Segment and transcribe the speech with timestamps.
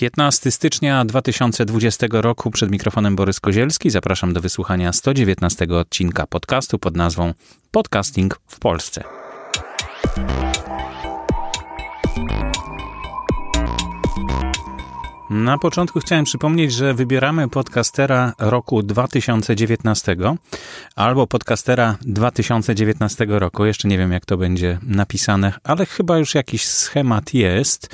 [0.00, 3.90] 15 stycznia 2020 roku przed mikrofonem Borys Kozielski.
[3.90, 7.34] Zapraszam do wysłuchania 119 odcinka podcastu pod nazwą
[7.70, 9.04] Podcasting w Polsce.
[15.30, 20.16] Na początku chciałem przypomnieć, że wybieramy podcastera roku 2019
[20.96, 23.64] albo podcastera 2019 roku.
[23.64, 27.88] Jeszcze nie wiem, jak to będzie napisane, ale chyba już jakiś schemat jest.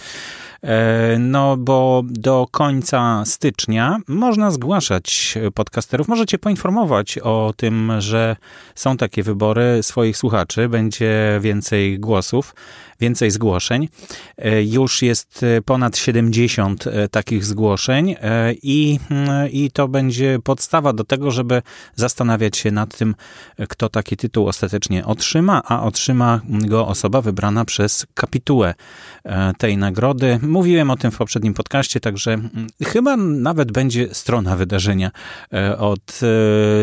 [0.66, 6.08] E, no bo do końca stycznia można zgłaszać podcasterów.
[6.08, 8.36] Możecie poinformować o tym, że
[8.74, 12.54] są takie wybory swoich słuchaczy, będzie więcej głosów
[13.00, 13.88] więcej zgłoszeń.
[14.38, 18.14] E, już jest e, ponad 70 e, takich zgłoszeń
[18.62, 21.62] i, mm, i to będzie podstawa do tego, żeby
[21.94, 23.14] zastanawiać się nad tym,
[23.68, 28.74] kto taki tytuł ostatecznie otrzyma, a otrzyma go osoba wybrana przez kapitułę
[29.58, 30.38] tej nagrody.
[30.42, 35.10] Mówiłem o tym w poprzednim podcaście, także mm, chyba nawet będzie strona wydarzenia.
[35.78, 36.20] Od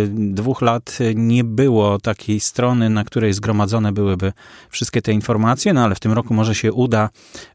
[0.09, 4.33] dwóch lat nie było takiej strony, na której zgromadzone byłyby
[4.69, 7.09] wszystkie te informacje, no ale w tym roku może się uda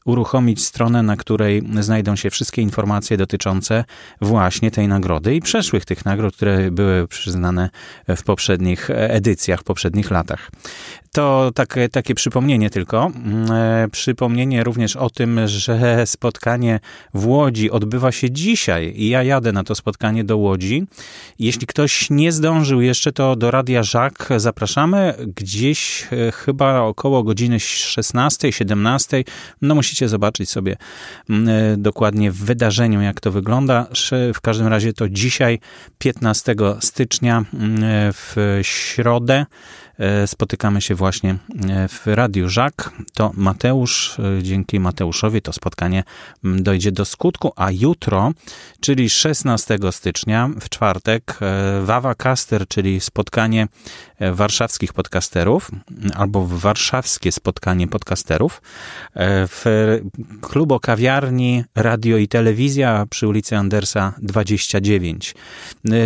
[0.05, 3.85] uruchomić stronę, na której znajdą się wszystkie informacje dotyczące
[4.21, 7.71] właśnie tej nagrody i przeszłych tych nagród, które były przyznane
[8.09, 10.51] w poprzednich edycjach, w poprzednich latach.
[11.13, 13.07] To takie, takie przypomnienie tylko.
[13.07, 16.81] Mm, e, przypomnienie również o tym, że spotkanie
[17.15, 20.87] w Łodzi odbywa się dzisiaj i ja jadę na to spotkanie do Łodzi.
[21.39, 27.61] Jeśli ktoś nie zdążył jeszcze, to do Radia Żak zapraszamy gdzieś e, chyba około godziny
[27.61, 29.25] 16, 17.
[29.63, 30.77] No musicie zobaczyć sobie
[31.31, 33.87] mm, e, dokładnie w wydarzeniu, jak to wygląda.
[34.35, 35.61] W każdym razie to dzisiaj,
[35.99, 37.79] 15 stycznia mm,
[38.13, 39.47] w środę
[39.88, 39.88] E,
[40.27, 41.31] spotykamy się właśnie
[41.69, 42.91] e, w Radiu Żak.
[43.15, 46.05] To Mateusz, e, dzięki Mateuszowi to spotkanie
[46.45, 48.33] dojdzie do skutku, a jutro,
[48.81, 51.39] czyli 16 stycznia, w czwartek,
[51.83, 53.69] Wawa Caster, czyli spotkanie
[54.33, 55.71] warszawskich podcasterów,
[56.15, 58.63] albo warszawskie spotkanie podcasterów
[59.49, 59.65] w
[60.41, 65.35] klubo kawiarni Radio i Telewizja przy ulicy Andersa 29.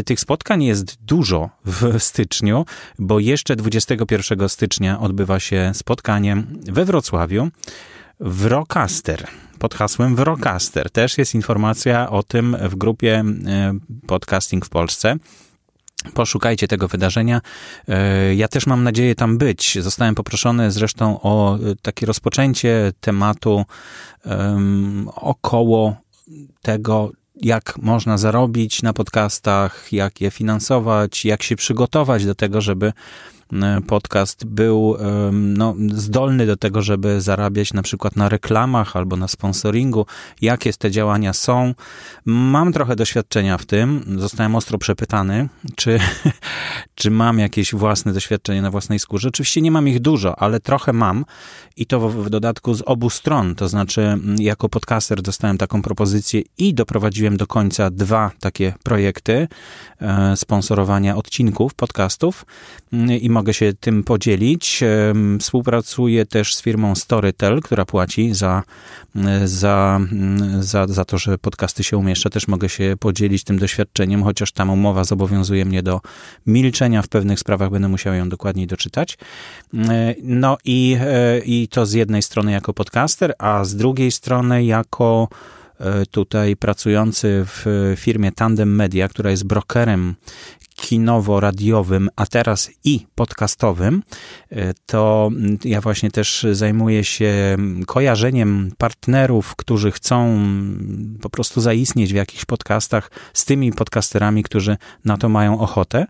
[0.04, 2.64] Tych spotkań jest dużo w styczniu,
[2.98, 7.48] bo jeszcze 20 21 stycznia odbywa się spotkanie we Wrocławiu
[8.20, 9.26] w Rocaster
[9.59, 10.91] pod hasłem Wrocaster.
[10.91, 13.75] Też jest informacja o tym w grupie e,
[14.06, 15.16] Podcasting w Polsce.
[16.15, 17.41] Poszukajcie tego wydarzenia.
[17.88, 19.78] E, ja też mam nadzieję tam być.
[19.81, 23.64] Zostałem poproszony zresztą o e, takie rozpoczęcie tematu
[24.25, 25.97] um, około
[26.62, 27.12] tego,
[27.43, 32.93] jak można zarobić na podcastach, jak je finansować, jak się przygotować do tego, żeby
[33.86, 34.96] podcast był
[35.32, 40.06] no, zdolny do tego, żeby zarabiać na przykład na reklamach albo na sponsoringu,
[40.40, 41.74] jakie te działania są.
[42.24, 44.04] Mam trochę doświadczenia w tym.
[44.18, 45.98] Zostałem ostro przepytany, czy,
[46.94, 49.28] czy mam jakieś własne doświadczenie na własnej skórze.
[49.28, 51.24] Oczywiście nie mam ich dużo, ale trochę mam
[51.76, 53.54] i to w, w dodatku z obu stron.
[53.54, 59.48] To znaczy, jako podcaster dostałem taką propozycję i doprowadziłem do końca dwa takie projekty
[60.00, 62.46] e, sponsorowania odcinków podcastów
[63.20, 64.80] i mogę mogę się tym podzielić.
[65.41, 68.62] Współpracuję też z firmą Storytel, która płaci za,
[69.44, 70.00] za,
[70.60, 72.31] za, za to, że podcasty się umieszcza.
[72.31, 76.00] Też mogę się podzielić tym doświadczeniem, chociaż tam umowa zobowiązuje mnie do
[76.47, 79.19] milczenia w pewnych sprawach, będę musiał ją dokładniej doczytać.
[80.22, 85.28] No i, e, i to z jednej strony jako podcaster, a z drugiej strony jako
[85.81, 90.14] e, tutaj pracujący w firmie Tandem Media, która jest brokerem
[90.82, 94.03] kinowo-radiowym, a teraz i podcastowym,
[94.50, 95.31] e, to
[95.65, 97.56] ja właśnie też zajmuję się
[97.87, 100.38] kojarzeniem partnerów, którzy chcą
[101.20, 106.06] po prostu zaistnieć w jakichś podcastach z tymi podcasterami, którzy na to mają ochotę.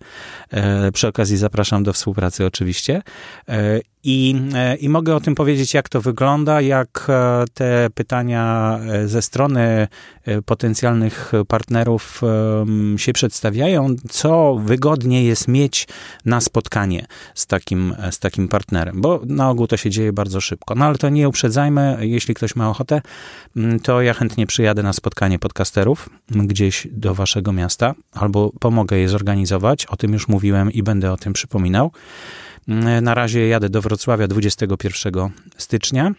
[0.51, 3.03] E, przy okazji zapraszam do współpracy oczywiście.
[4.05, 4.35] E, I,
[4.81, 7.07] I mogę o tym powiedzieć, jak to wygląda, jak
[7.55, 9.89] te pytania ze strony
[10.47, 12.23] potencjalnych partnerów
[12.97, 15.89] się przedstawiają, co wygodnie jest mieć
[16.25, 20.75] na spotkanie z takim, z takim partnerem, bo na ogół to się dzieje bardzo szybko.
[20.75, 23.03] No ale to nie uprzedzajmy, jeśli ktoś ma ochotę,
[23.83, 29.87] to ja chętnie przyjadę na spotkanie podcasterów gdzieś do waszego miasta, albo pomogę je zorganizować,
[29.87, 31.93] o tym już mówiłem i będę o tym przypominał.
[32.69, 36.13] Mm, na razie jadę do Wrocławia 21 stycznia.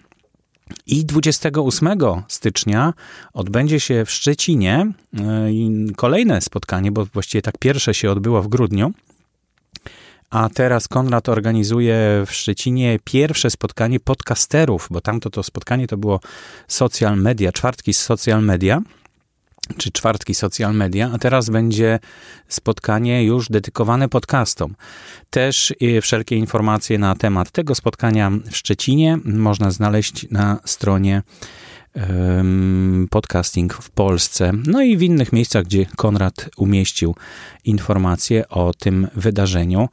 [0.87, 1.89] I 28
[2.27, 2.93] stycznia
[3.33, 5.23] odbędzie się w Szczecinie e,
[5.95, 8.93] kolejne spotkanie, bo właściwie tak pierwsze się odbyło w grudniu.
[10.29, 16.19] A teraz Konrad organizuje w Szczecinie pierwsze spotkanie podcasterów, bo tamto to spotkanie to było
[16.67, 18.81] social media, czwartki z social media.
[19.77, 21.99] Czy czwartki social media, a teraz będzie
[22.47, 24.75] spotkanie już dedykowane podcastom.
[25.29, 31.21] Też wszelkie informacje na temat tego spotkania w Szczecinie można znaleźć na stronie
[33.09, 37.15] podcasting w Polsce, no i w innych miejscach, gdzie Konrad umieścił
[37.65, 39.89] informacje o tym wydarzeniu.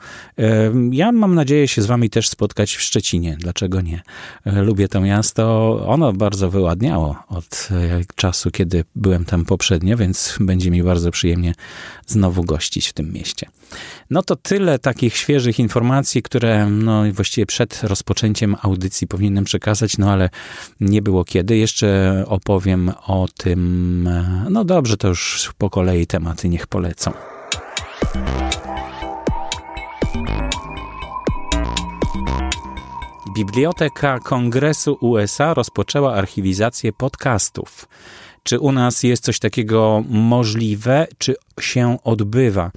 [0.90, 3.36] Ja mam nadzieję się z wami też spotkać w Szczecinie.
[3.40, 4.02] Dlaczego nie?
[4.44, 5.44] E, lubię to miasto.
[5.86, 11.54] Ono bardzo wyładniało od e, czasu, kiedy byłem tam poprzednio, więc będzie mi bardzo przyjemnie
[12.06, 13.46] znowu gościć w tym mieście.
[14.10, 20.12] No to tyle takich świeżych informacji, które no, właściwie przed rozpoczęciem audycji powinienem przekazać, no
[20.12, 20.30] ale
[20.80, 21.56] nie było kiedy.
[21.56, 21.89] Jeszcze
[22.26, 24.08] opowiem o tym,
[24.50, 27.12] no dobrze, to już po kolei tematy niech polecą.
[33.34, 37.88] Biblioteka Kongresu USA rozpoczęła archiwizację podcastów.
[38.42, 42.70] Czy u nas jest coś takiego możliwe, czy się odbywa?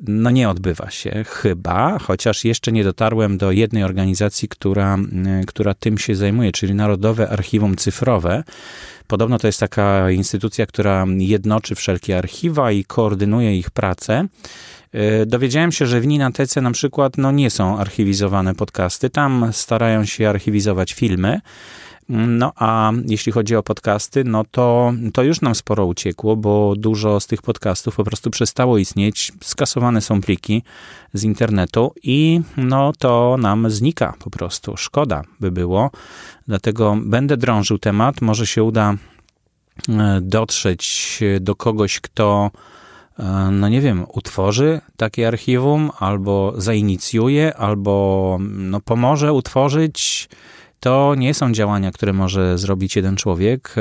[0.00, 4.98] No nie odbywa się chyba, chociaż jeszcze nie dotarłem do jednej organizacji, która,
[5.46, 8.44] która tym się zajmuje, czyli Narodowe Archiwum Cyfrowe.
[9.06, 14.26] Podobno to jest taka instytucja, która jednoczy wszelkie archiwa i koordynuje ich pracę.
[14.92, 19.10] E, dowiedziałem się, że w Ninatece na przykład no, nie są archiwizowane podcasty.
[19.10, 21.40] Tam starają się archiwizować filmy.
[22.08, 27.20] No a jeśli chodzi o podcasty, no to, to już nam sporo uciekło, bo dużo
[27.20, 30.62] z tych podcastów po prostu przestało istnieć, skasowane są pliki
[31.14, 34.76] z internetu i no to nam znika po prostu.
[34.76, 35.90] Szkoda by było,
[36.48, 38.94] dlatego będę drążył temat, może się uda
[39.88, 42.50] e, dotrzeć do kogoś, kto
[43.18, 50.28] e, no nie wiem, utworzy takie archiwum, albo zainicjuje, albo no pomoże utworzyć
[50.82, 53.74] to nie są działania, które może zrobić jeden człowiek,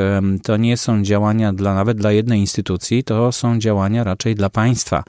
[0.43, 5.03] to nie są działania dla, nawet dla jednej instytucji, to są działania raczej dla państwa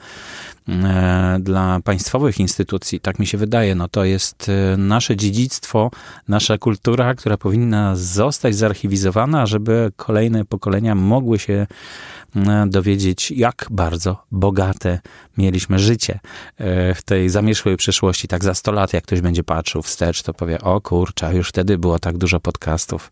[1.40, 5.90] dla państwowych instytucji, tak mi się wydaje, no to jest e, nasze dziedzictwo,
[6.28, 11.66] nasza kultura, która powinna zostać zarchiwizowana, żeby kolejne pokolenia mogły się
[12.36, 15.00] E, dowiedzieć, jak bardzo bogate
[15.38, 16.20] mieliśmy życie
[16.56, 18.28] e, w tej zamierzchłej przeszłości.
[18.28, 21.78] Tak za 100 lat, jak ktoś będzie patrzył wstecz, to powie, o kurczę, już wtedy
[21.78, 23.10] było tak dużo podcastów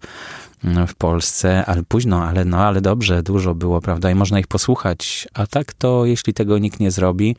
[0.89, 5.29] w Polsce, ale późno, ale no, ale dobrze, dużo było, prawda, i można ich posłuchać.
[5.35, 7.37] A tak to, jeśli tego nikt nie zrobi,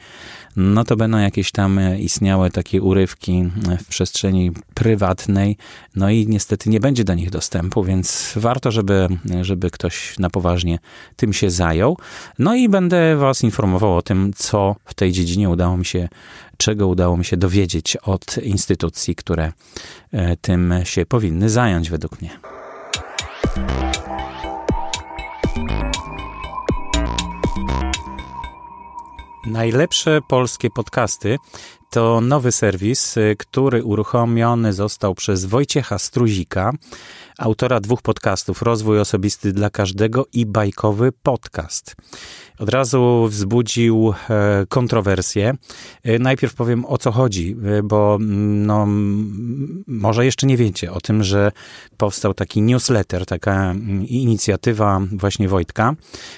[0.56, 3.44] no to będą jakieś tam istniałe takie urywki
[3.79, 5.57] w przestrzeni prywatnej,
[5.95, 9.07] no i niestety nie będzie do nich dostępu, więc warto, żeby,
[9.41, 10.79] żeby ktoś na poważnie
[11.15, 11.97] tym się zajął.
[12.39, 16.09] No i będę Was informował o tym, co w tej dziedzinie udało mi się,
[16.57, 19.51] czego udało mi się dowiedzieć od instytucji, które
[20.12, 22.60] e, tym się powinny zająć według mnie.
[29.45, 31.38] Najlepsze polskie podcasty
[31.91, 36.73] to nowy serwis, który uruchomiony został przez Wojciecha Struzika,
[37.38, 41.95] autora dwóch podcastów Rozwój Osobisty dla Każdego i Bajkowy Podcast
[42.61, 45.53] od razu wzbudził e, kontrowersje.
[46.03, 48.87] E, najpierw powiem o co chodzi, e, bo mm, no,
[49.87, 51.51] może jeszcze nie wiecie o tym, że
[51.97, 55.95] powstał taki newsletter, taka mm, inicjatywa właśnie Wojtka,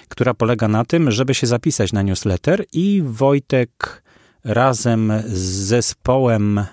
[0.08, 4.03] która polega na tym, żeby się zapisać na newsletter i Wojtek
[4.44, 6.66] razem z zespołem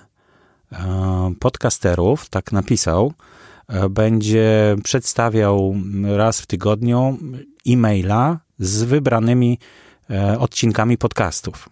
[1.40, 3.12] podcasterów, tak napisał,
[3.90, 5.74] będzie przedstawiał
[6.16, 7.18] raz w tygodniu
[7.66, 9.58] e-maila z wybranymi
[10.10, 11.68] e, odcinkami podcastów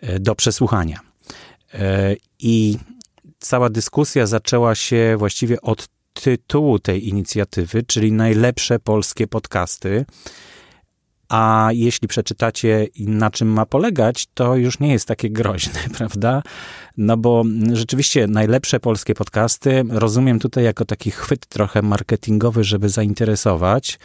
[0.00, 1.00] e, do przesłuchania.
[1.74, 2.78] E, I
[3.38, 10.04] cała dyskusja zaczęła się właściwie od tytułu tej inicjatywy, czyli najlepsze polskie podcasty.
[11.30, 16.42] A jeśli przeczytacie, na czym ma polegać, to już nie jest takie groźne, prawda?
[16.96, 23.98] No bo rzeczywiście najlepsze polskie podcasty rozumiem tutaj jako taki chwyt trochę marketingowy, żeby zainteresować.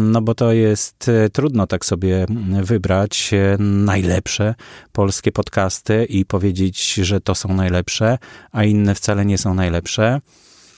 [0.00, 2.26] No bo to jest e, trudno tak sobie
[2.62, 4.54] wybrać e, najlepsze
[4.92, 8.18] polskie podcasty i powiedzieć, że to są najlepsze,
[8.52, 10.20] a inne wcale nie są najlepsze.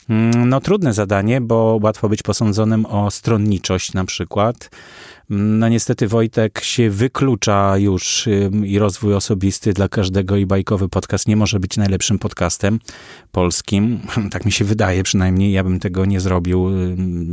[0.09, 4.71] Mm, no, trudne zadanie, bo łatwo być posądzonym o stronniczość na przykład.
[5.31, 8.29] No niestety Wojtek się wyklucza już
[8.65, 12.79] i rozwój osobisty dla każdego i bajkowy podcast nie może być najlepszym podcastem
[13.33, 14.01] polskim.
[14.31, 15.53] Tak mi się wydaje przynajmniej.
[15.53, 16.71] Ja bym tego nie zrobił,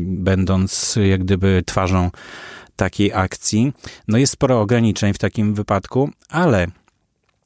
[0.06, 2.12] będąc jak gdyby twarzą
[2.76, 3.74] takiej akcji.
[4.08, 6.68] No jest sporo ograniczeń w takim wypadku, ale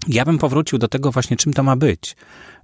[0.07, 2.15] ja bym powrócił do tego właśnie, czym to ma być.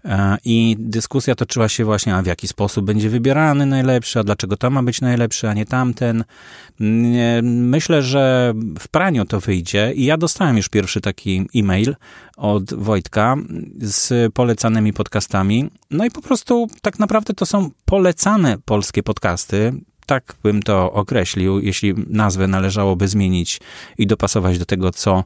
[0.05, 4.57] E, I dyskusja toczyła się właśnie, a w jaki sposób będzie wybierany najlepszy, a dlaczego
[4.57, 6.23] to ma być najlepszy, a nie tamten.
[7.43, 11.95] Myślę, że w praniu to wyjdzie i ja dostałem już pierwszy taki e-mail
[12.37, 13.35] od Wojtka
[13.77, 15.69] z polecanymi podcastami.
[15.91, 19.73] No i po prostu tak naprawdę to są polecane polskie podcasty
[20.05, 23.59] tak bym to określił, jeśli nazwę należałoby zmienić
[23.97, 25.23] i dopasować do tego, co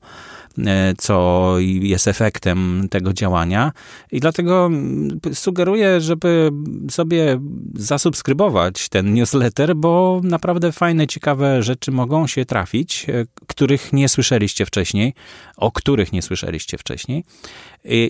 [0.98, 3.72] co jest efektem tego działania.
[4.12, 6.52] I dlatego mm, sugeruję, żeby
[6.92, 7.40] sobie
[7.76, 14.66] zasubskrybować ten newsletter, bo naprawdę fajne, ciekawe rzeczy mogą się trafić, e, których nie słyszeliście
[14.66, 15.14] wcześniej,
[15.58, 17.24] o których nie słyszeliście wcześniej.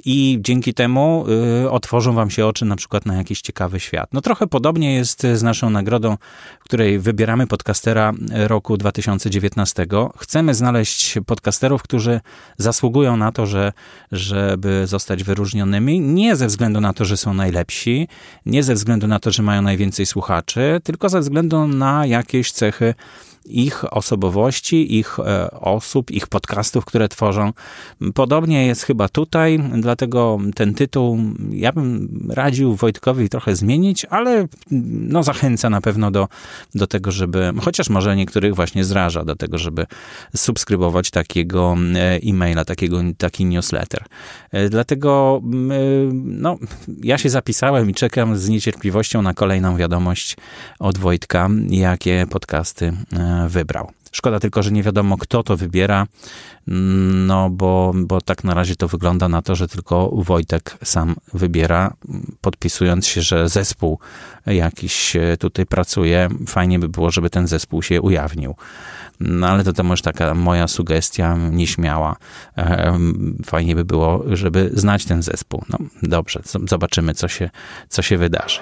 [0.06, 1.26] I dzięki temu
[1.64, 4.10] e, otworzą wam się oczy na przykład na jakiś ciekawy świat.
[4.14, 6.18] No trochę podobnie jest z naszą nagrodą,
[6.60, 9.86] w której wybieramy podcastera roku 2019.
[10.18, 12.22] Chcemy znaleźć podcasterów, którzy
[12.58, 13.74] zasługują na to, że,
[14.12, 18.08] żeby zostać wyróżnionymi, nie ze względu na to, że są najlepsi,
[18.46, 22.94] nie ze względu na to, że mają najwięcej słuchaczy, tylko ze względu na jakieś cechy
[23.50, 27.54] ich osobowości, ich e, osób, ich podcastów, które tworzą.
[28.14, 31.20] Podobnie jest chyba tutaj, dlatego ten tytuł
[31.52, 36.28] ja bym radził Wojtkowi trochę zmienić, ale no zachęca na pewno do,
[36.76, 39.86] do tego, żeby, chociaż może niektórych właśnie zraża do tego, żeby
[40.36, 44.04] subskrybować takiego e, e-maila, takiego, taki newsletter.
[44.52, 45.42] E, dlatego
[46.14, 46.58] no,
[47.04, 50.38] ja się zapisałem i czekam z niecierpliwością na kolejną wiadomość
[50.80, 52.94] od Wojtka, jakie podcasty
[53.48, 53.92] wybrał.
[54.12, 56.08] Szkoda tylko, że nie wiadomo, kto to wybiera,
[57.28, 61.94] no bo, bo tak na razie to wygląda na to, że tylko Wojtek sam wybiera,
[62.42, 64.00] podpisując się, że zespół
[64.46, 66.30] jakiś tutaj pracuje.
[66.48, 68.56] Fajnie by było, żeby ten zespół się ujawnił.
[69.20, 72.16] No ale to, to może taka moja sugestia nieśmiała.
[73.46, 75.64] Fajnie by było, żeby znać ten zespół.
[75.70, 77.50] No dobrze, zobaczymy, co się,
[77.90, 78.60] co się wydarzy.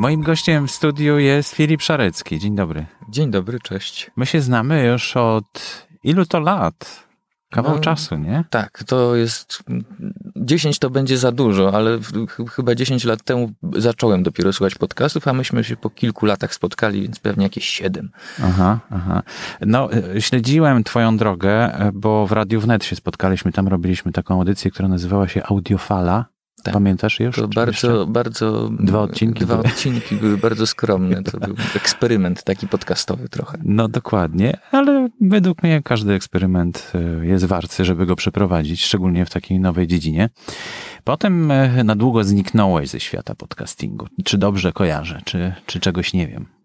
[0.00, 2.38] Moim gościem w studiu jest Filip Szarecki.
[2.38, 2.86] Dzień dobry.
[3.08, 4.10] Dzień dobry, cześć.
[4.16, 7.06] My się znamy już od ilu to lat?
[7.50, 8.44] Kawał no, czasu, nie?
[8.50, 9.62] Tak, to jest.
[10.36, 11.98] 10 to będzie za dużo, ale
[12.50, 17.02] chyba 10 lat temu zacząłem dopiero słuchać podcastów, a myśmy się po kilku latach spotkali,
[17.02, 18.10] więc pewnie jakieś 7.
[18.44, 19.22] Aha, aha.
[19.60, 23.52] No, e, śledziłem Twoją drogę, e, bo w Radiu Wnet się spotkaliśmy.
[23.52, 26.39] Tam robiliśmy taką audycję, która nazywała się Audiofala.
[26.62, 26.74] Tak.
[26.74, 27.36] Pamiętasz już?
[27.36, 28.70] To bardzo, bardzo.
[28.70, 29.44] Dwa odcinki.
[29.44, 29.68] Dwa były.
[29.68, 31.22] odcinki były bardzo skromne.
[31.22, 33.58] To był eksperyment taki podcastowy trochę.
[33.64, 39.30] No dokładnie, ale według mnie każdy eksperyment e, jest warty, żeby go przeprowadzić, szczególnie w
[39.30, 40.28] takiej nowej dziedzinie.
[41.04, 44.06] Potem e, na długo zniknąłeś ze świata podcastingu.
[44.24, 46.59] Czy dobrze kojarzę, czy, czy czegoś nie wiem?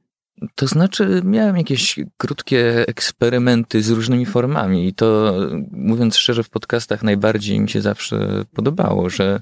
[0.55, 5.33] To znaczy, miałem jakieś krótkie eksperymenty z różnymi formami i to,
[5.71, 9.41] mówiąc szczerze, w podcastach najbardziej mi się zawsze podobało, że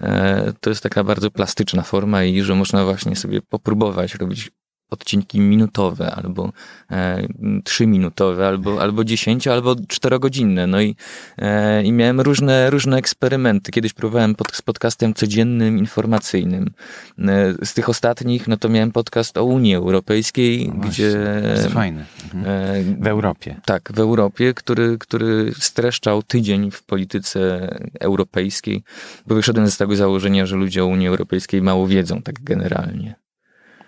[0.00, 4.50] e, to jest taka bardzo plastyczna forma i że można właśnie sobie popróbować robić
[4.92, 6.52] odcinki minutowe, albo
[6.90, 7.26] e,
[7.64, 10.66] trzyminutowe, albo, albo dziesięcio, albo czterogodzinne.
[10.66, 10.96] No i,
[11.38, 13.72] e, i miałem różne, różne eksperymenty.
[13.72, 16.70] Kiedyś próbowałem pod, z podcastem codziennym, informacyjnym.
[17.18, 21.12] E, z tych ostatnich, no to miałem podcast o Unii Europejskiej, no gdzie...
[21.42, 22.04] To jest fajny.
[22.24, 22.44] Mhm.
[22.46, 23.60] E, w Europie.
[23.64, 27.68] Tak, w Europie, który, który streszczał tydzień w polityce
[28.00, 28.82] europejskiej,
[29.26, 33.21] bo wyszedłem z tego założenia, że ludzie o Unii Europejskiej mało wiedzą, tak generalnie.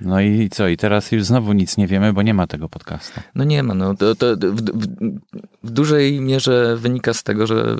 [0.00, 0.68] No i co?
[0.68, 3.20] I teraz już znowu nic nie wiemy, bo nie ma tego podcastu.
[3.34, 3.74] No nie ma.
[3.74, 3.94] No.
[3.94, 4.86] To, to w, w,
[5.64, 7.76] w, dużej mierze wynika z tego, że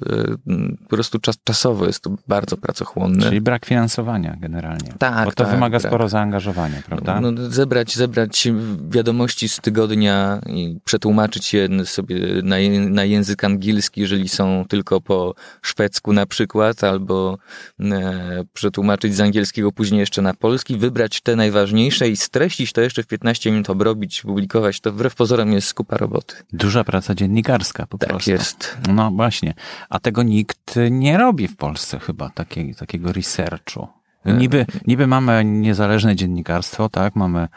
[0.46, 3.22] e, po prostu czas, czasowo jest to bardzo pracochłonne.
[3.22, 4.94] Czyli brak finansowania generalnie.
[4.98, 5.90] Tak, Bo to tak, wymaga brak.
[5.90, 7.20] sporo zaangażowania, prawda?
[7.20, 8.48] No, no, zebrać, zebrać
[8.88, 12.56] wiadomości z tygodnia i przetłumaczyć je sobie na,
[12.88, 17.38] na język angielski, jeżeli są tylko po szwedzku na przykład, albo
[17.80, 23.02] e, przetłumaczyć z angielskiego później jeszcze na polski, wybrać te najważniejsze i streścić to jeszcze
[23.02, 26.34] w 15 minut, obrobić, publikować, to wbrew pozorom jest skupa roboty.
[26.52, 28.30] Duża praca dziennikarska po tak prostu.
[28.30, 28.78] Tak jest.
[28.88, 29.54] No właśnie.
[29.88, 33.88] A tego nikt nie robi w Polsce chyba, takie, takiego researchu.
[34.24, 37.16] Niby, niby mamy niezależne dziennikarstwo, tak?
[37.16, 37.48] Mamy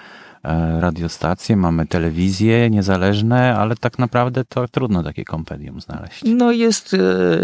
[0.44, 6.24] e, radiostacje, mamy telewizje niezależne, ale tak naprawdę to trudno takie kompedium znaleźć.
[6.26, 6.98] No jest, e,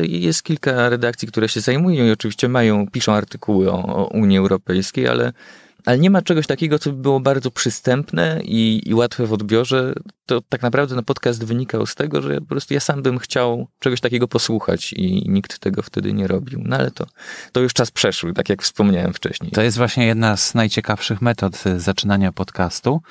[0.06, 5.08] jest kilka redakcji, które się zajmują i oczywiście mają, piszą artykuły o, o Unii Europejskiej,
[5.08, 5.34] ale
[5.86, 9.94] ale nie ma czegoś takiego, co by było bardzo przystępne i, i łatwe w odbiorze.
[10.26, 13.68] To tak naprawdę no, podcast wynikał z tego, że po prostu ja sam bym chciał
[13.80, 16.62] czegoś takiego posłuchać i nikt tego wtedy nie robił.
[16.66, 17.06] No ale to,
[17.52, 19.52] to już czas przeszły, tak jak wspomniałem wcześniej.
[19.52, 23.02] To jest właśnie jedna z najciekawszych metod zaczynania podcastu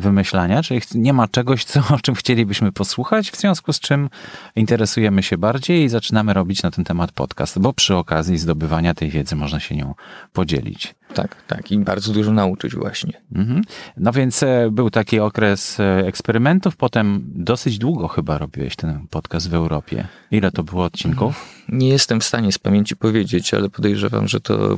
[0.00, 4.10] wymyślania, czyli nie ma czegoś, co, o czym chcielibyśmy posłuchać, w związku z czym
[4.56, 9.10] interesujemy się bardziej i zaczynamy robić na ten temat podcast, bo przy okazji zdobywania tej
[9.10, 9.94] wiedzy można się nią
[10.32, 10.94] podzielić.
[11.14, 13.12] Tak, tak i bardzo dużo nauczyć właśnie.
[13.34, 13.62] Mhm.
[13.96, 19.50] No więc e, był taki okres e, eksperymentów, potem dosyć długo chyba robiłeś ten podcast
[19.50, 20.08] w Europie.
[20.30, 21.64] Ile to było odcinków?
[21.68, 24.76] Nie jestem w stanie z pamięci powiedzieć, ale podejrzewam, że to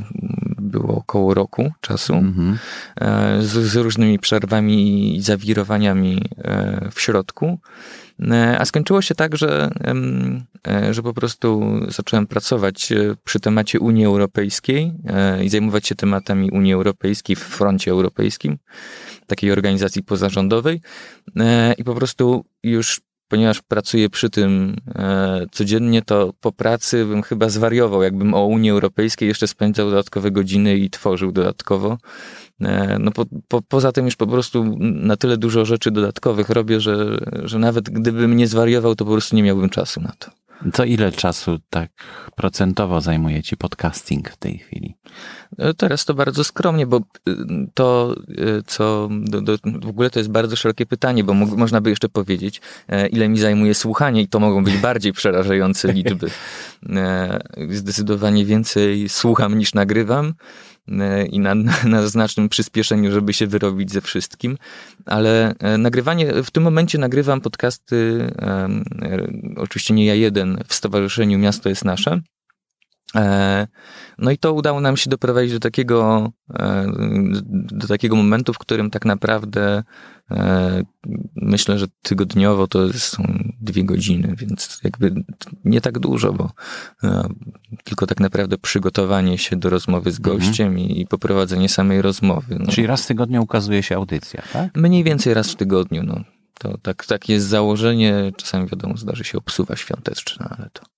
[0.72, 2.58] było około roku czasu, mhm.
[3.00, 7.58] E, z, z, różnymi przerwami i zawirowaniami e, w środku.
[8.30, 9.70] E, a skończyło się tak, że,
[10.90, 12.92] że po prostu zacząłem pracować
[13.24, 14.92] przy temacie Unii Europejskiej
[15.44, 18.58] i zajmować się tematami Unii Europejskiej w froncie europejskim,
[19.26, 20.80] takiej organizacji pozarządowej.
[21.78, 23.00] I po prostu już
[23.32, 28.70] ponieważ pracuję przy tym e, codziennie, to po pracy bym chyba zwariował, jakbym o Unii
[28.70, 31.98] Europejskiej jeszcze spędzał dodatkowe godziny i tworzył dodatkowo.
[32.60, 36.80] E, no po, po, poza tym już po prostu na tyle dużo rzeczy dodatkowych robię,
[36.80, 40.30] że, że nawet gdybym nie zwariował, to po prostu nie miałbym czasu na to.
[40.72, 41.90] To ile czasu tak
[42.36, 44.96] procentowo zajmuje ci podcasting w tej chwili?
[45.58, 47.02] E, teraz to bardzo skromnie, bo y,
[47.74, 51.80] to, y, co do, do, w ogóle to jest bardzo szerokie pytanie, bo mo, można
[51.80, 56.30] by jeszcze powiedzieć, e, ile mi zajmuje słuchanie, i to mogą być bardziej przerażające liczby.
[56.88, 57.38] E,
[57.70, 60.34] zdecydowanie więcej słucham niż nagrywam
[61.30, 64.58] i na, na znacznym przyspieszeniu, żeby się wyrobić ze wszystkim,
[65.06, 68.30] ale nagrywanie, w tym momencie nagrywam podcasty,
[69.56, 72.20] oczywiście nie ja jeden, w Stowarzyszeniu Miasto jest Nasze.
[74.18, 76.92] No i to udało nam się doprowadzić do takiego, e,
[77.52, 79.82] do takiego momentu, w którym tak naprawdę e,
[81.36, 83.22] myślę, że tygodniowo to są
[83.60, 85.14] dwie godziny, więc jakby
[85.64, 86.50] nie tak dużo, bo
[87.04, 87.28] e,
[87.84, 90.38] tylko tak naprawdę przygotowanie się do rozmowy z mhm.
[90.38, 90.88] gościem mhm.
[90.88, 92.56] i poprowadzenie samej rozmowy.
[92.60, 92.72] No.
[92.72, 94.76] Czyli raz w tygodniu ukazuje się audycja, tak?
[94.76, 96.24] Mniej więcej raz w tygodniu, no.
[96.58, 98.32] To tak, tak jest założenie.
[98.36, 100.91] Czasami wiadomo, zdarzy się obsuwa świąteczna, ale to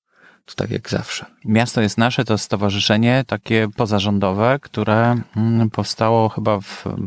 [0.44, 1.26] to tak jak zawsze.
[1.44, 6.98] Miasto jest nasze to stowarzyszenie takie pozarządowe, które mm, powstało chyba w, mm,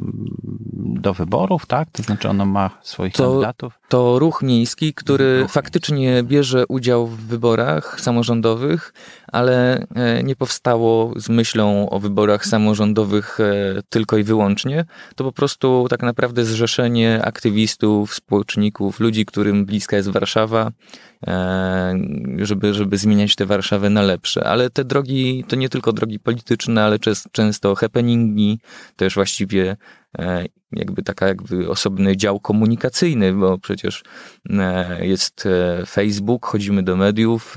[0.76, 1.90] do wyborów, tak?
[1.92, 3.80] To znaczy ono ma swoich to, kandydatów.
[3.90, 5.52] To ruch miejski, który ruch.
[5.52, 8.94] faktycznie bierze udział w wyborach samorządowych,
[9.32, 14.86] ale e, nie powstało z myślą o wyborach samorządowych e, tylko i wyłącznie.
[15.16, 20.72] To po prostu tak naprawdę zrzeszenie aktywistów, społeczników, ludzi, którym bliska jest Warszawa,
[22.38, 24.44] żeby, żeby zmieniać tę Warszawę na lepsze.
[24.44, 27.00] Ale te drogi to nie tylko drogi polityczne, ale
[27.32, 28.60] często happeningi,
[28.96, 29.78] też właściwie
[30.72, 34.04] jakby taka jakby osobny dział komunikacyjny, bo przecież
[35.02, 35.48] jest
[35.88, 37.56] Facebook, chodzimy do mediów,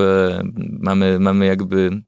[0.59, 2.03] mamy, mamy jakby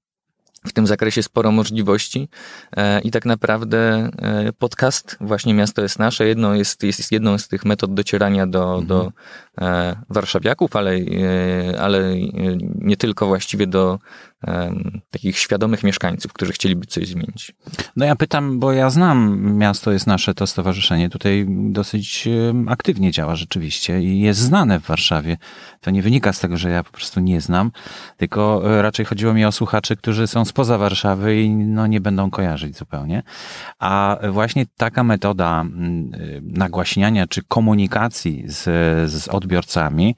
[0.66, 2.28] w tym zakresie sporo możliwości
[2.76, 7.48] e, i tak naprawdę e, podcast właśnie Miasto jest Nasze jedno jest, jest jedną z
[7.48, 8.86] tych metod docierania do, mhm.
[8.86, 9.12] do
[9.60, 10.92] e, warszawiaków, ale,
[11.78, 12.14] ale
[12.74, 13.98] nie tylko właściwie do
[15.10, 17.54] takich świadomych mieszkańców, którzy chcieliby coś zmienić.
[17.96, 22.28] No ja pytam, bo ja znam Miasto jest Nasze, to stowarzyszenie tutaj dosyć
[22.66, 25.36] aktywnie działa rzeczywiście i jest znane w Warszawie.
[25.80, 27.70] To nie wynika z tego, że ja po prostu nie znam,
[28.16, 32.76] tylko raczej chodziło mi o słuchaczy, którzy są spoza Warszawy i no, nie będą kojarzyć
[32.76, 33.22] zupełnie.
[33.78, 36.10] A właśnie taka metoda mm,
[36.42, 38.62] nagłaśniania czy komunikacji z,
[39.10, 40.16] z odbiorcami,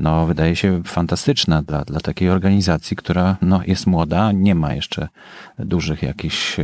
[0.00, 5.08] no, wydaje się fantastyczna dla, dla takiej organizacji, która no, jest młoda, nie ma jeszcze
[5.58, 6.56] dużych jakichś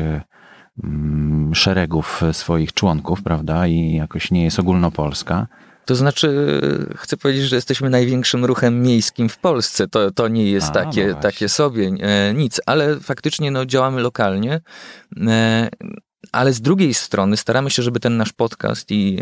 [0.85, 5.47] mm, szeregów swoich członków, prawda, i jakoś nie jest ogólnopolska.
[5.85, 6.61] To znaczy,
[6.97, 9.89] chcę powiedzieć, że jesteśmy największym ruchem miejskim w Polsce.
[9.89, 14.03] To, to nie jest A, takie, no takie sobie e, nic, ale faktycznie no, działamy
[14.03, 14.61] lokalnie.
[16.37, 19.19] Ale z drugiej strony staramy się, żeby ten nasz podcast i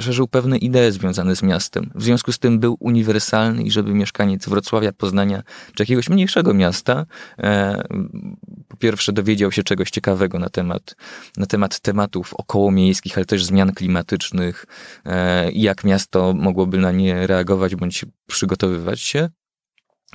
[0.00, 1.90] szerzył pewne idee związane z miastem.
[1.94, 5.42] W związku z tym był uniwersalny i żeby mieszkaniec Wrocławia, Poznania
[5.74, 7.06] czy jakiegoś mniejszego miasta
[7.38, 7.82] e,
[8.68, 10.96] po pierwsze dowiedział się czegoś ciekawego na temat,
[11.36, 14.66] na temat tematów okołomiejskich, ale też zmian klimatycznych
[15.04, 19.28] e, i jak miasto mogłoby na nie reagować bądź przygotowywać się.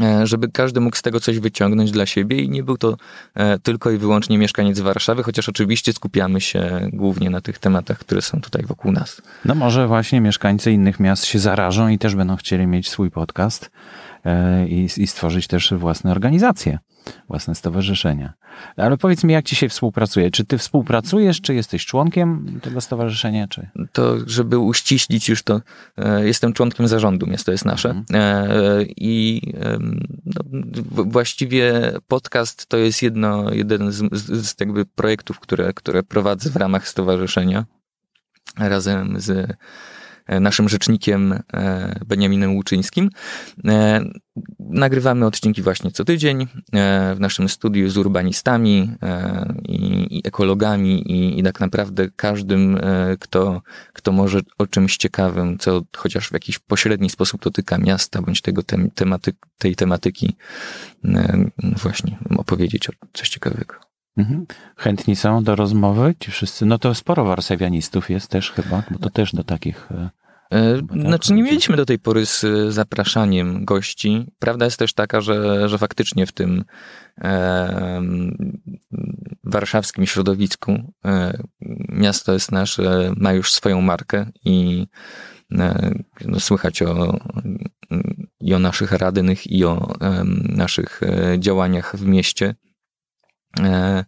[0.02, 2.98] E, żeby każdy mógł z tego coś wyciągnąć dla siebie i nie był to
[3.36, 8.22] e, tylko i wyłącznie mieszkaniec Warszawy, chociaż oczywiście skupiamy się głównie na tych tematach, które
[8.22, 9.22] są tutaj wokół nas.
[9.46, 13.72] No może właśnie mieszkańcy innych miast się zarażą i też będą chcieli mieć swój podcast
[14.26, 16.80] e, i, i stworzyć też własne organizacje
[17.28, 18.34] własne stowarzyszenia.
[18.78, 20.32] Ale powiedz mi, jak ci się współpracuje?
[20.32, 23.48] Czy ty współpracujesz, czy jesteś członkiem tego stowarzyszenia?
[23.48, 23.70] Czy...
[23.92, 25.62] To, żeby uściślić już to,
[25.98, 27.90] e, jestem członkiem zarządu, miasto jest nasze.
[27.90, 28.06] Mhm.
[28.14, 29.42] E, I
[30.26, 30.42] no,
[31.04, 36.56] właściwie podcast to jest jedno, jeden z, z, z jakby projektów, które, które prowadzę w
[36.56, 37.66] ramach stowarzyszenia.
[38.58, 39.58] razem z
[40.28, 43.10] naszym rzecznikiem e, Beniaminem Łuczyńskim.
[43.66, 44.02] E,
[44.60, 46.48] nagrywamy odcinki właśnie co tydzień
[47.16, 48.92] w naszym studiu z urbanistami
[49.68, 51.04] i, ekologami
[51.40, 52.80] i tak naprawdę każdym,
[53.20, 53.62] kto,
[53.94, 58.62] kto może o czymś ciekawym, co chociaż w jakiś pośredni sposób dotyka miasta bądź tego
[58.96, 60.36] tematy, tej tematyki
[61.84, 63.87] właśnie opowiedzieć o coś ciekawego.
[64.18, 64.46] Mhm.
[64.78, 66.66] Chętni są do rozmowy ci wszyscy?
[66.66, 69.90] No to sporo warszawianistów jest też chyba, bo to też do takich...
[69.92, 70.10] E,
[70.52, 74.26] e znaczy nie mieliśmy do tej pory z zapraszaniem gości.
[74.40, 76.64] Prawda jest też taka, że, że faktycznie w tym
[77.24, 78.02] e,
[79.44, 81.38] warszawskim środowisku e,
[81.90, 84.88] miasto jest nasze, ma już swoją markę i
[85.52, 85.92] e,
[86.26, 87.20] no, słychać o,
[88.40, 89.94] i o naszych radnych i o
[90.50, 92.56] naszych e, działaniach w mieście.
[93.66, 94.06] E,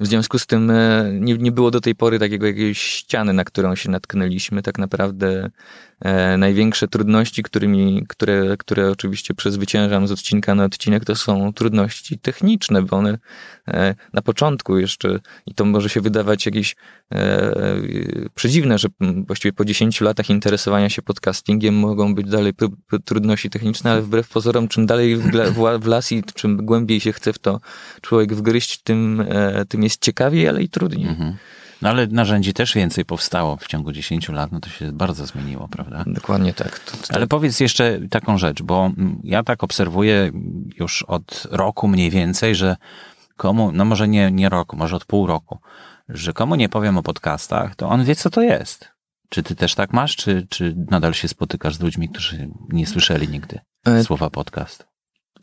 [0.00, 3.44] w związku z tym e, nie, nie było do tej pory takiego jakiejś ściany, na
[3.44, 4.62] którą się natknęliśmy.
[4.62, 5.50] Tak naprawdę
[6.38, 12.82] największe trudności, którymi, które, które oczywiście przezwyciężam z odcinka na odcinek, to są trudności techniczne,
[12.82, 13.18] bo one
[13.68, 16.76] e, na początku jeszcze, i to może się wydawać jakieś
[17.12, 17.54] e, e
[18.34, 18.88] przedziwne, że
[19.26, 22.52] właściwie po 10 latach interesowania się podcastingiem mogą być dalej
[23.04, 25.16] trudności techniczne, ale wbrew pozorom, czym dalej
[25.78, 27.60] w, las i czym głębiej się chce w to
[28.00, 31.08] człowiek wgryźć, tym, e, tym jest ciekawiej, ale i trudniej.
[31.08, 31.36] Mhm.
[31.84, 35.68] No ale narzędzi też więcej powstało w ciągu 10 lat, no to się bardzo zmieniło,
[35.68, 36.04] prawda?
[36.06, 36.78] Dokładnie tak.
[36.78, 37.14] To, to...
[37.14, 38.90] Ale powiedz jeszcze taką rzecz, bo
[39.24, 40.30] ja tak obserwuję
[40.78, 42.76] już od roku mniej więcej, że
[43.36, 45.58] komu, no może nie, nie roku, może od pół roku,
[46.08, 48.88] że komu nie powiem o podcastach, to on wie, co to jest.
[49.28, 53.28] Czy ty też tak masz, czy, czy nadal się spotykasz z ludźmi, którzy nie słyszeli
[53.28, 54.93] nigdy e, słowa podcast?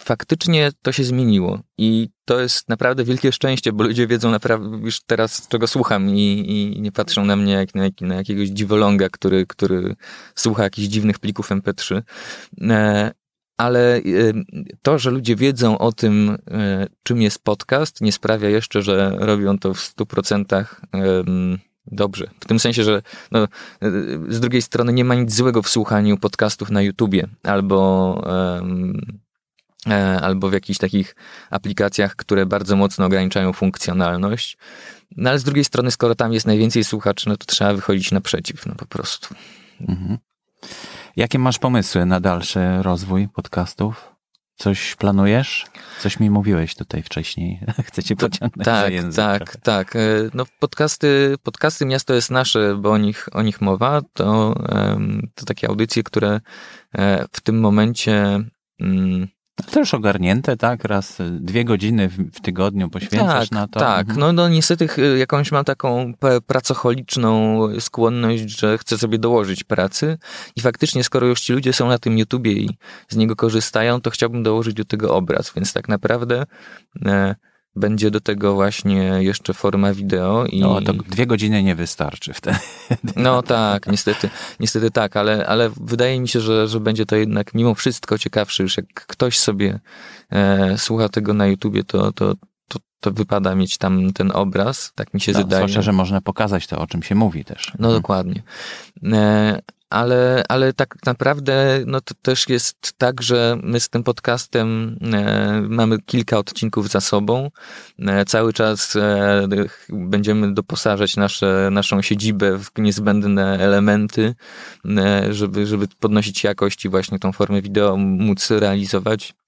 [0.03, 5.01] Faktycznie to się zmieniło i to jest naprawdę wielkie szczęście, bo ludzie wiedzą naprawdę już
[5.01, 9.45] teraz, czego słucham i, i nie patrzą na mnie jak na, na jakiegoś dziwoląga, który,
[9.45, 9.95] który
[10.35, 12.01] słucha jakichś dziwnych plików MP3.
[12.61, 13.11] E,
[13.57, 14.01] ale e,
[14.81, 19.57] to, że ludzie wiedzą o tym, e, czym jest podcast, nie sprawia jeszcze, że robią
[19.57, 20.81] to w stu procentach
[21.87, 22.29] dobrze.
[22.39, 23.47] W tym sensie, że no,
[24.29, 28.15] z drugiej strony nie ma nic złego w słuchaniu podcastów na YouTubie albo
[30.21, 31.15] albo w jakichś takich
[31.49, 34.57] aplikacjach, które bardzo mocno ograniczają funkcjonalność.
[35.17, 38.65] No ale z drugiej strony, skoro tam jest najwięcej słuchaczy, no to trzeba wychodzić naprzeciw,
[38.65, 39.35] no po prostu.
[39.81, 40.17] Mhm.
[41.15, 44.11] Jakie masz pomysły na dalszy rozwój podcastów?
[44.55, 45.65] Coś planujesz?
[45.99, 47.59] Coś mi mówiłeś tutaj wcześniej.
[47.87, 49.59] Chcecie pociągnąć Tak, tak, trochę.
[49.59, 49.95] tak.
[49.95, 49.99] E,
[50.33, 54.01] no podcasty, podcasty Miasto jest nasze, bo o nich, o nich mowa.
[54.13, 54.55] To,
[55.35, 56.41] to takie audycje, które
[56.95, 58.39] e, w tym momencie
[58.79, 59.27] mm,
[59.63, 60.83] też ogarnięte, tak?
[60.83, 63.79] Raz dwie godziny w, tygodniu poświęcasz tak, na to.
[63.79, 64.19] Tak, mhm.
[64.19, 66.13] no, no niestety jakąś mam taką
[66.47, 70.17] pracocholiczną skłonność, że chcę sobie dołożyć pracy
[70.55, 72.77] i faktycznie skoro już ci ludzie są na tym YouTubie i
[73.09, 76.45] z niego korzystają, to chciałbym dołożyć do tego obraz, więc tak naprawdę
[77.05, 77.35] e,
[77.75, 80.45] będzie do tego właśnie jeszcze forma wideo.
[80.45, 80.59] I...
[80.59, 82.57] No, to dwie godziny nie wystarczy wtedy.
[83.15, 84.29] No tak, niestety,
[84.59, 88.63] niestety tak, ale, ale wydaje mi się, że, że będzie to jednak mimo wszystko ciekawsze,
[88.63, 89.79] już jak ktoś sobie
[90.29, 92.33] e, słucha tego na YouTubie, to, to,
[92.67, 95.59] to, to wypada mieć tam ten obraz, tak mi się no, wydaje.
[95.59, 97.71] Zwłaszcza, że można pokazać to, o czym się mówi też.
[97.79, 98.01] No hmm.
[98.01, 98.43] dokładnie.
[99.03, 104.97] E, ale, ale tak naprawdę no to też jest tak, że my z tym podcastem
[105.13, 107.51] e, mamy kilka odcinków za sobą.
[107.99, 109.47] E, cały czas e,
[109.89, 114.35] będziemy doposażać nasze, naszą siedzibę w niezbędne elementy,
[114.85, 119.40] e, żeby, żeby podnosić jakość i właśnie tą formę wideo móc realizować.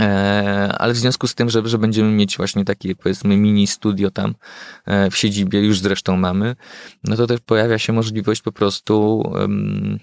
[0.00, 4.10] E, ale w związku z tym, że, że będziemy mieć właśnie takie powiedzmy mini studio
[4.10, 4.34] tam
[4.86, 6.56] e, w siedzibie, już zresztą mamy,
[7.04, 9.98] no to też pojawia się możliwość po prostu um,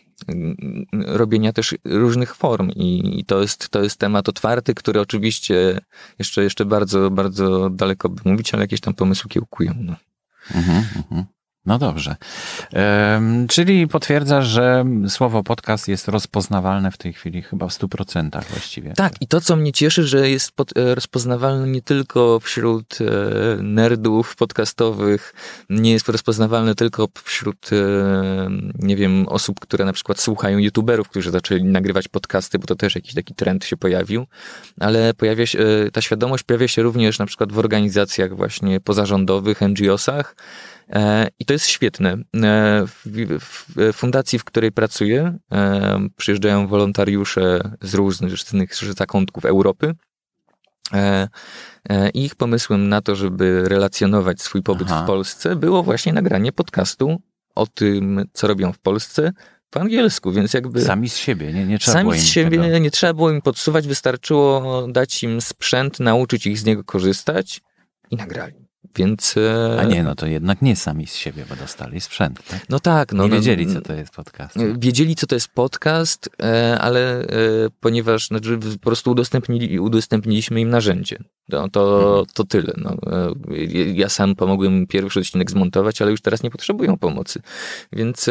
[0.91, 5.81] robienia też różnych form i, i, to, jest, to jest temat otwarty, który oczywiście
[6.19, 9.73] jeszcze, jeszcze bardzo, bardzo daleko by mówić, ale jakieś tam pomysły kiełkują.
[9.79, 9.95] No.
[10.55, 11.25] Mhm, mhm.
[11.65, 12.15] No dobrze.
[13.49, 18.93] czyli potwierdzasz, że słowo podcast jest rozpoznawalne w tej chwili chyba w 100% właściwie.
[18.93, 23.05] Tak, i to, co mnie cieszy, że jest pod, e, rozpoznawalne nie tylko wśród e,
[23.63, 25.33] nerdów podcastowych,
[25.69, 28.47] nie jest rozpoznawalne tylko wśród, e,
[28.79, 32.95] nie wiem, osób, które na przykład słuchają youtuberów, którzy zaczęli nagrywać podcasty, bo to też
[32.95, 34.25] jakiś taki trend się pojawił,
[34.79, 35.59] ale pojawia się,
[35.93, 40.35] ta świadomość pojawia się również na przykład w organizacjach właśnie pozarządowych, NGO-sach,
[40.84, 40.84] E,
[41.39, 42.17] I to jest świetne.
[42.43, 42.83] E,
[43.39, 48.31] w fundacji, w której pracuję, e, przyjeżdżają wolontariusze z różnych
[48.97, 49.93] zakątków Europy.
[52.13, 55.03] I ich pomysłem na to, żeby relacjonować swój pobyt Aha.
[55.03, 57.21] w Polsce, było właśnie nagranie podcastu
[57.55, 59.31] o tym, co robią w Polsce,
[59.69, 60.81] po angielsku, więc jakby...
[60.81, 62.77] Sami z siebie, nie, nie trzeba Sami było z im siebie tego...
[62.77, 67.61] nie trzeba było im podsuwać, wystarczyło dać im sprzęt, nauczyć ich z niego korzystać
[68.11, 68.64] i nagrali.
[68.95, 69.35] Więc...
[69.37, 72.69] e, A nie, no to jednak nie sami z siebie, bo dostali sprzęt, tak?
[72.69, 73.13] No tak.
[73.13, 74.55] No, nie no, wiedzieli, co to jest podcast.
[74.77, 76.29] Wiedzieli, co to jest podcast,
[76.79, 77.27] ale e,
[77.79, 81.17] ponieważ znaczy, po prostu udostępnili, udostępniliśmy im narzędzie.
[81.49, 82.25] No, to, Mhm.
[82.33, 82.73] to tyle.
[82.77, 82.91] No.
[83.11, 83.33] E,
[83.93, 87.41] Ja sam pomogłem im pierwszy odcinek zmontować, ale już teraz nie potrzebują pomocy.
[87.93, 88.29] Więc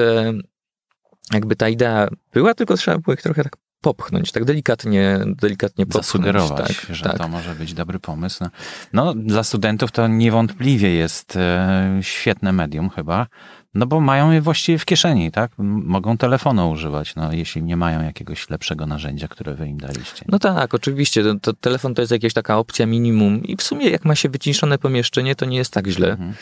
[1.33, 6.07] jakby ta idea była, tylko trzeba było ich trochę tak popchnąć, tak delikatnie, delikatnie popchnąć.
[6.07, 7.18] Zasugerować, tak, że tak.
[7.18, 8.44] to może być dobry pomysł.
[8.92, 13.27] No, dla studentów to niewątpliwie jest e, świetne medium chyba,
[13.75, 15.53] no bo mają je właściwie w kieszeni, tak?
[15.59, 20.25] Mogą telefonu używać, no jeśli nie mają jakiegoś lepszego narzędzia, które wy im daliście.
[20.29, 21.23] No tak, oczywiście.
[21.23, 24.29] To, to telefon to jest jakaś taka opcja minimum i w sumie jak ma się
[24.29, 26.11] wyciszone pomieszczenie, to nie jest tak źle.
[26.11, 26.35] Mhm.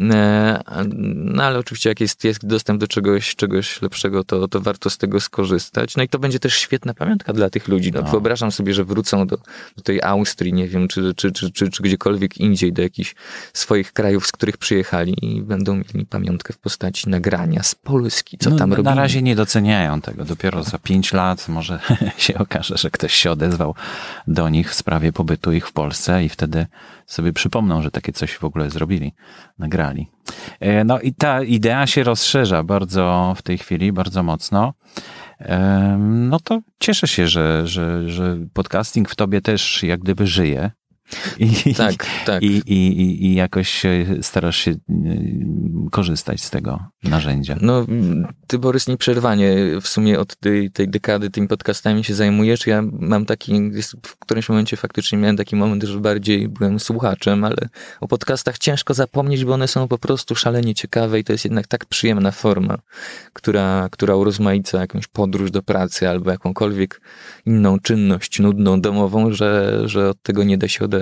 [0.00, 0.62] E,
[1.14, 4.98] No ale oczywiście jak jest, jest dostęp do czegoś, czegoś lepszego, to, to warto z
[4.98, 5.96] tego skorzystać.
[5.96, 7.92] No i to będzie też świetna pamiątka dla tych ludzi.
[7.92, 8.10] No, No.
[8.10, 9.36] Wyobrażam sobie, że wrócą do,
[9.76, 13.14] do tej Austrii, nie wiem, czy, czy, czy, czy, czy gdziekolwiek indziej, do jakichś
[13.52, 18.50] swoich krajów, z których przyjechali i będą mieli pamiątkę w postaci nagrania z Polski, co
[18.50, 18.96] no, tam na robili.
[18.96, 20.24] razie nie doceniają tego.
[20.24, 21.78] Dopiero za pięć lat może
[22.18, 23.74] się okaże, że ktoś się odezwał
[24.26, 26.66] do nich w sprawie pobytu ich w Polsce i wtedy
[27.06, 29.14] sobie przypomną, że takie coś w ogóle zrobili,
[29.58, 30.10] nagrali.
[30.60, 34.74] E, No i ta idea się rozszerza bardzo w tej chwili, bardzo mocno.
[35.38, 40.70] Em, No to cieszę się, że, że, że podcasting w tobie też jak gdyby żyje.
[41.38, 42.42] I, Tak, tak.
[42.42, 44.76] i, i, i, jakoś e, starasz się y,
[45.90, 47.56] korzystać z tego narzędzia.
[47.60, 47.86] No,
[48.46, 52.66] ty Borys nieprzerwanie w sumie od tej, tej dekady tymi podcastami się zajmujesz.
[52.66, 53.70] Ja mam taki,
[54.06, 57.68] w którymś momencie faktycznie miałem taki moment, że bardziej byłem słuchaczem, ale
[58.00, 61.66] o podcastach ciężko zapomnieć, bo one są po prostu szalenie ciekawe i to jest jednak
[61.66, 62.78] tak przyjemna forma,
[63.32, 67.00] która, która urozmaica jakąś podróż do pracy albo jakąkolwiek
[67.46, 70.93] inną czynność nudną, domową, że, że od tego nie da się oderwać.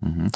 [0.00, 0.28] Mhm.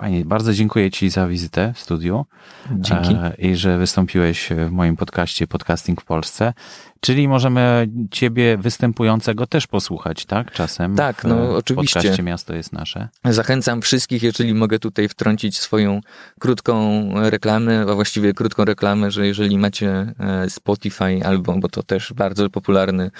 [0.00, 2.26] Fajnie, bardzo dziękuję Ci za wizytę w studiu.
[2.72, 3.14] Dzięki.
[3.14, 6.52] E, I że wystąpiłeś w moim podcaście Podcasting w Polsce.
[7.00, 10.52] Czyli możemy Ciebie występującego też posłuchać, tak?
[10.52, 10.96] Czasem.
[10.96, 12.00] Tak, no, w oczywiście.
[12.00, 13.08] podcaście Miasto jest nasze.
[13.24, 16.00] Zachęcam wszystkich, jeżeli mogę tutaj wtrącić swoją
[16.38, 22.12] krótką reklamę, a właściwie krótką reklamę, że jeżeli macie e, Spotify albo, bo to też
[22.12, 23.10] bardzo popularny,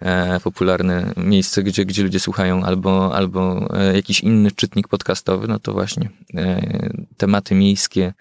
[0.00, 5.72] e, popularne miejsce, gdzie, gdzie ludzie słuchają, albo, albo jakiś inny czytnik podcastowy, no to
[5.72, 6.10] właśnie
[7.16, 8.12] tematy miejskie,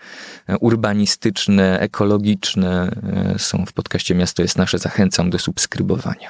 [0.48, 2.92] e, urbanistyczne, ekologiczne
[3.36, 4.78] e, są w podcaście Miasto jest nasze.
[4.80, 6.30] Zachęcam do subskrybowania.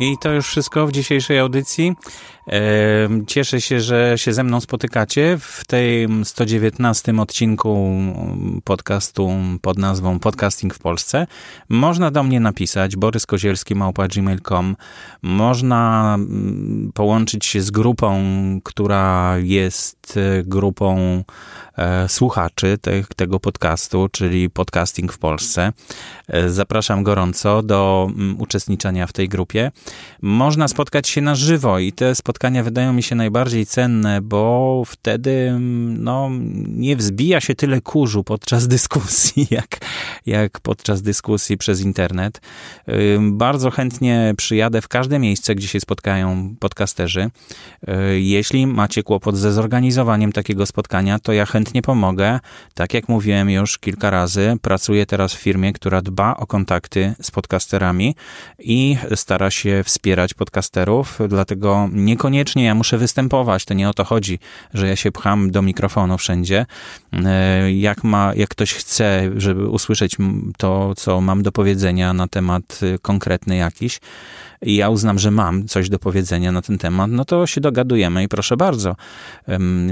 [0.00, 1.92] I to już wszystko w dzisiejszej audycji.
[3.26, 7.90] Cieszę się, że się ze mną spotykacie w tym 119 odcinku
[8.64, 11.26] podcastu pod nazwą Podcasting w Polsce.
[11.68, 14.76] Można do mnie napisać boryskozielski.gmail.com
[15.22, 18.20] Można mm, połączyć się z grupą,
[18.64, 21.22] która jest e, grupą
[21.76, 25.72] e, słuchaczy te, tego podcastu, czyli Podcasting w Polsce.
[26.28, 29.70] E, Zapraszam gorąco do mm, uczestniczenia w tej grupie.
[30.22, 32.31] Można spotkać się na żywo i te spotkania
[32.62, 36.30] wydają mi się najbardziej cenne, bo wtedy mm, no,
[36.66, 39.78] nie wzbija się tyle kurzu podczas dyskusji, jak,
[40.26, 42.40] jak podczas dyskusji przez internet.
[43.20, 47.30] Bardzo chętnie przyjadę w każde miejsce, gdzie się spotkają podcasterzy.
[47.88, 52.40] Y, Jeśli macie kłopot ze zorganizowaniem takiego spotkania, to ja chętnie pomogę.
[52.74, 57.30] Tak jak mówiłem już kilka razy, pracuję teraz w firmie, która dba o kontakty z
[57.30, 58.14] podcasterami
[58.58, 61.88] i stara się wspierać podcasterów, dlatego
[62.28, 63.64] niekoniecznie ja muszę występować.
[63.64, 64.38] To nie o to chodzi,
[64.74, 66.66] że ja się pcham do mikrofonu wszędzie.
[67.12, 70.16] E, Jak, ma, jak ktoś chce, żeby usłyszeć
[70.58, 74.00] to, co mam do powiedzenia na temat y, konkretny jakiś,
[74.62, 78.24] i ja uznam, że mam coś do powiedzenia na ten temat, no to się dogadujemy
[78.24, 78.96] i proszę bardzo.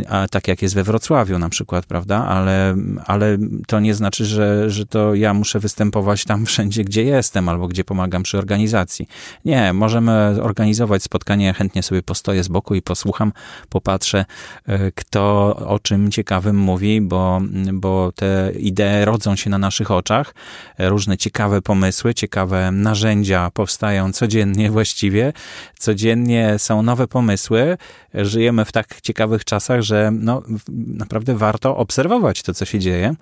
[0.08, 2.26] A tak jak jest we Wrocławiu na przykład, prawda?
[2.26, 7.48] Ale, ale to nie znaczy, że, że to ja muszę występować tam wszędzie, gdzie jestem
[7.48, 9.08] albo gdzie pomagam przy organizacji.
[9.44, 13.32] Nie, możemy organizować spotkanie, chętnie sobie postoję z boku i posłucham,
[13.68, 14.24] popatrzę,
[14.66, 15.20] e, kto
[15.56, 17.40] o czym ciekawym mówi, bo,
[17.72, 20.34] bo te idee rodzą się na naszych oczach.
[20.78, 25.32] E, Różne ciekawe pomysły, ciekawe narzędzia powstają codziennie właściwie.
[25.78, 27.76] Codziennie są nowe pomysły.
[28.14, 30.42] Żyjemy w tak ciekawych czasach, że no,
[30.86, 33.14] naprawdę warto obserwować to, co się dzieje.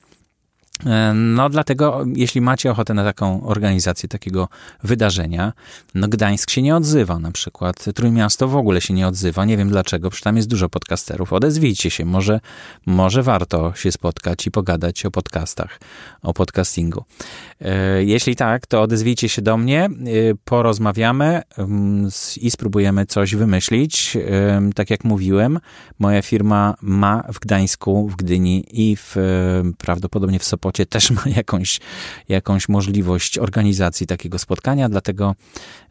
[0.87, 4.49] E, no dlatego, jeśli macie ochotę na taką organizację, takiego
[4.83, 5.53] wydarzenia,
[5.95, 9.69] no Gdańsk się nie odzywa na przykład, Trójmiasto w ogóle się nie odzywa, nie wiem
[9.69, 12.41] dlaczego, przecież tam jest dużo podcasterów, odezwijcie się, może,
[12.87, 15.81] może warto się spotkać i pogadać o podcastach,
[16.23, 17.05] o podcastingu.
[17.61, 19.89] E, jeśli tak, to odezwijcie się do mnie, e,
[20.45, 22.09] porozmawiamy mm,
[22.41, 24.17] i spróbujemy coś wymyślić.
[24.75, 25.61] Tak jak mówiłem,
[25.99, 29.17] moja firma ma w Gdańsku, w Gdyni i w,
[29.79, 31.81] prawdopodobnie w Sopocie Sopocie też ma jakąś,
[32.29, 35.35] jakąś możliwość organizacji takiego spotkania, dlatego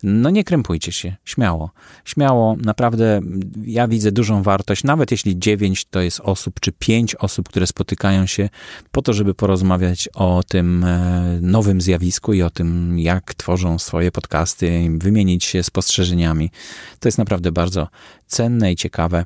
[0.04, 1.72] no nie krępujcie się, śmiało.
[2.06, 3.22] Śmiało, naprawdę
[3.66, 8.26] ja widzę dużą wartość, nawet jeśli dziewięć to jest osób, czy pięć osób, które spotykają
[8.26, 8.50] się
[8.92, 14.12] po to, żeby porozmawiać o tym e, nowym zjawisku i o tym, jak tworzą swoje
[14.12, 16.52] podcasty, wymienić się spostrzeżeniami.
[17.00, 17.88] To jest naprawdę bardzo
[18.28, 19.26] cenne i ciekawe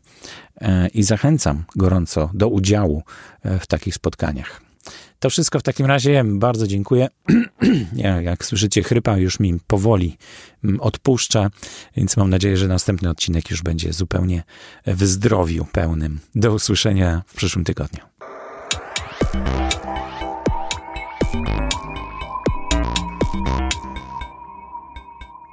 [0.61, 3.03] e, i zachęcam gorąco do udziału
[3.43, 4.70] e, w takich spotkaniach.
[5.19, 6.23] To wszystko w takim razie.
[6.25, 7.09] Bardzo dziękuję.
[8.21, 10.17] Jak słyszycie, chrypa już mi powoli
[10.63, 11.49] mm, odpuszcza,
[11.97, 14.43] więc mam nadzieję, że następny odcinek już będzie zupełnie
[14.87, 16.19] w zdrowiu pełnym.
[16.35, 18.11] Do usłyszenia w przyszłym tygodniu.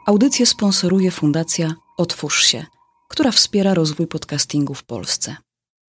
[0.07, 2.67] Audycję sponsoruje Fundacja Otwórz się,
[3.09, 5.37] która wspiera rozwój podcastingu w Polsce.